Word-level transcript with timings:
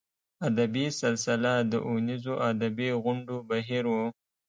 ادبي 0.47 0.85
سلسله 1.01 1.51
د 1.71 1.73
اوونیزو 1.87 2.33
ادبي 2.49 2.89
غونډو 3.03 3.35
بهیر 3.49 3.83
و. 3.87 3.93